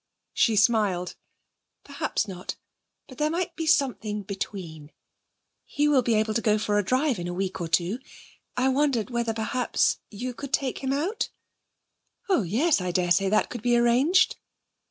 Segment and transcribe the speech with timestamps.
[0.33, 1.13] She smiled.
[1.83, 2.55] 'Perhaps not.
[3.07, 4.91] But there might be something between.
[5.63, 7.99] He will be able to go for a drive in a week or two.
[8.57, 11.29] I wondered whether, perhaps, you could take him out?'
[12.27, 14.37] 'Oh yes; I dare say that could be arranged.'